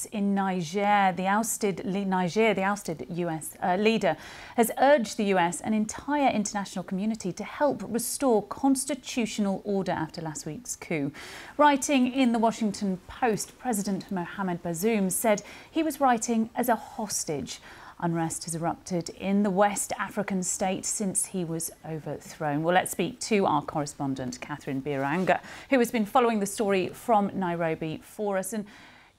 [0.00, 1.12] protests in Niger.
[1.16, 4.16] The ousted Niger, the ousted US uh, leader,
[4.56, 10.46] has urged the US and entire international community to help restore constitutional order after last
[10.46, 11.12] week's coup.
[11.56, 17.60] Writing in the Washington Post, President Mohamed Bazoum said he was writing as a hostage.
[18.02, 22.62] Unrest has erupted in the West African state since he was overthrown.
[22.62, 25.38] Well, let's speak to our correspondent, Catherine Byaruhanga,
[25.68, 28.54] who has been following the story from Nairobi for us.
[28.54, 28.64] And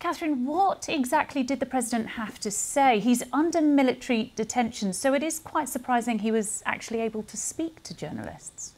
[0.01, 2.99] Catherine, what exactly did the president have to say?
[2.99, 7.83] He's under military detention, so it is quite surprising he was actually able to speak
[7.83, 8.73] to journalists.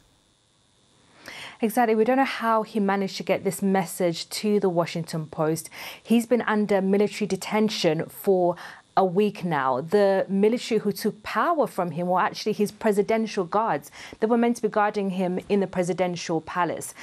[1.62, 1.94] Exactly.
[1.94, 5.70] We don't know how he managed to get this message to the Washington Post.
[6.02, 8.56] He's been under military detention for
[8.96, 9.80] a week now.
[9.80, 13.90] The military who took power from him were actually his presidential guards.
[14.20, 16.94] that were meant to be guarding him in the presidential palace.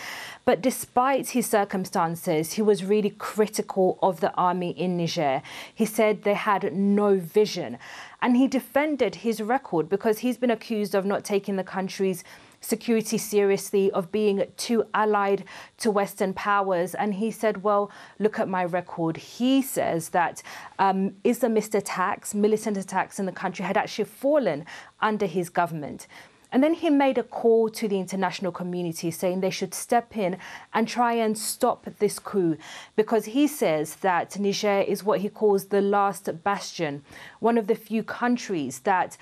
[0.46, 5.42] But despite his circumstances, he was really critical of the army in Niger.
[5.74, 7.78] He said they had no vision.
[8.22, 12.24] And he defended his record because he's been accused of not taking the country's
[12.62, 15.44] security seriously, of being too allied
[15.80, 16.96] to Western powers.
[16.96, 19.18] And he said, well, look at my record.
[19.18, 20.42] He says that
[20.80, 24.66] um, Islamist attacks, militant attacks in the country had actually fallen
[25.02, 26.08] under his government.
[26.52, 30.38] And then he made a call to the international community saying they should step in
[30.74, 32.58] and try and stop this coup
[32.98, 37.04] because he says that Niger is what he calls the last bastion,
[37.40, 39.18] one of the few countries that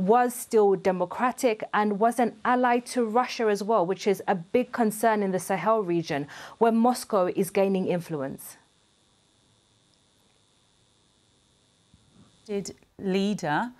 [0.00, 4.72] was still democratic and was an ally to Russia as well, which is a big
[4.72, 6.26] concern in the Sahel region
[6.58, 8.56] where Moscow is gaining influence.
[12.98, 13.70] Leader.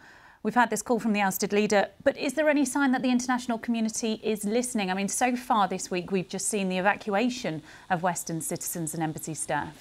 [0.42, 3.10] We've had this call from the ousted leader, but is there any sign that the
[3.10, 4.90] international community is listening?
[4.90, 9.02] I mean, so far this week, we've just seen the evacuation of Western citizens and
[9.02, 9.77] embassy staff.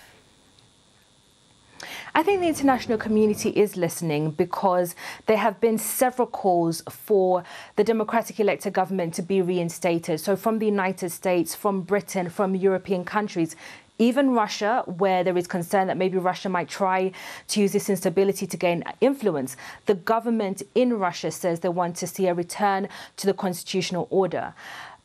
[2.19, 4.93] I think the international community is listening because
[5.25, 7.45] there have been several calls for
[7.77, 10.19] the democratic elected government to be reinstated.
[10.19, 13.55] So, from the United States, from Britain, from European countries,
[13.99, 17.13] even Russia, where there is concern that maybe Russia might try
[17.47, 22.07] to use this instability to gain influence, the government in Russia says they want to
[22.07, 24.53] see a return to the constitutional order.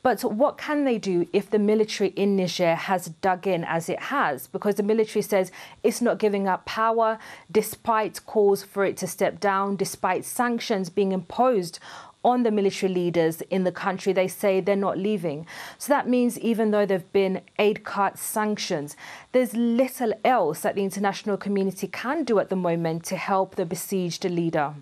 [0.05, 3.99] But what can they do if the military in Niger has dug in as it
[3.99, 4.47] has?
[4.47, 5.51] Because the military says
[5.83, 7.19] it's not giving up power
[7.51, 11.79] despite calls for it to step down, despite sanctions being imposed
[12.23, 14.13] on the military leaders in the country.
[14.13, 15.47] They say they're not leaving.
[15.79, 18.97] So that means even though there have been aid cuts, sanctions,
[19.33, 23.65] there's little else that the international community can do at the moment to help the
[23.65, 24.75] besieged leader.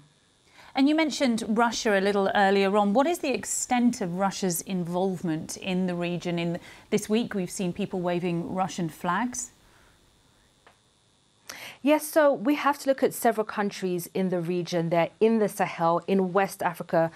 [0.74, 2.94] And you mentioned Russia a little earlier on.
[2.94, 6.38] What is the extent of Russia's involvement in the region?
[6.38, 9.52] In this week, we've seen people waving Russian flags.
[11.82, 14.88] Yes, so we have to look at several countries in the region.
[14.88, 17.10] They're in the Sahel, in West Africa.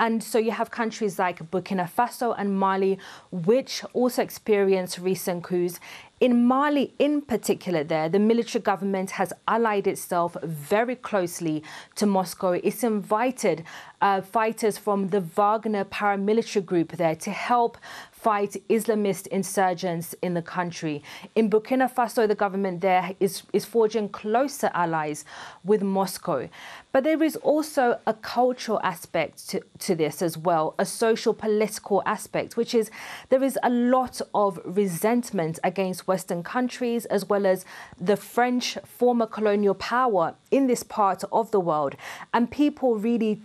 [0.00, 2.98] And so you have countries like Burkina Faso and Mali,
[3.30, 5.78] which also experience recent coups.
[6.20, 11.62] In Mali, in particular, there, the military government has allied itself very closely
[11.96, 12.52] to Moscow.
[12.52, 13.64] It's invited
[14.02, 17.78] uh, fighters from the Wagner paramilitary group there to help
[18.10, 21.02] fight Islamist insurgents in the country.
[21.34, 25.24] In Burkina Faso, the government there is, is forging closer allies
[25.64, 26.50] with Moscow.
[26.92, 32.02] But there is also a cultural aspect to, to this as well, a social political
[32.04, 32.90] aspect, which is
[33.28, 37.64] there is a lot of resentment against Western countries as well as
[38.00, 41.94] the French former colonial power in this part of the world.
[42.34, 43.40] And people really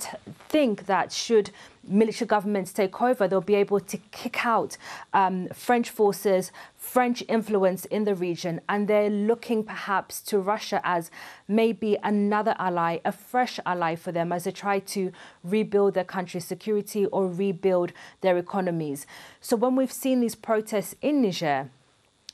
[0.50, 1.52] think that should
[1.88, 4.78] military governments take over, they'll be able to kick out
[5.14, 11.12] um, French forces, French influence in the region, and they're looking perhaps to Russia as
[11.48, 15.12] maybe another ally, a fresh ally for them as they try to
[15.44, 17.92] rebuild their country's security or rebuild
[18.22, 19.06] their economies.
[19.42, 21.70] So when we've seen these protests in Niger,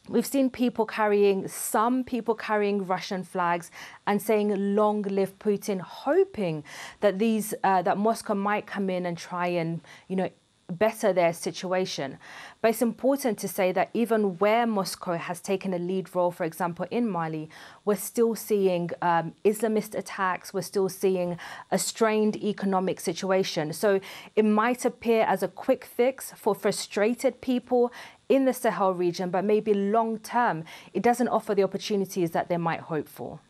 [0.10, 3.70] We've seen people carrying, some people carrying Russian flags
[4.08, 6.64] and saying "Long live Putin," hoping
[7.02, 10.30] that these uh, that Moscow might come in and try and you know
[10.72, 12.18] better their situation.
[12.62, 16.46] But it's important to say that even where Moscow has taken a lead role, for
[16.46, 17.50] example, in Mali,
[17.86, 21.38] we're still seeing um, Islamist attacks, we're still seeing
[21.72, 23.74] a strained economic situation.
[23.74, 24.00] So
[24.36, 27.92] it might appear as a quick fix for frustrated people
[28.32, 30.64] in the Sahel region, but maybe long term,
[30.94, 33.42] it doesn't offer the opportunities that they might hope for.